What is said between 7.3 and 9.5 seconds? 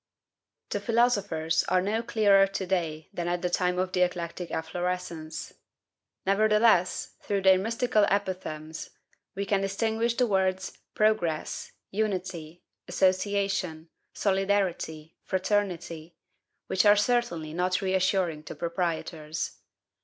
their mystical apothegms, we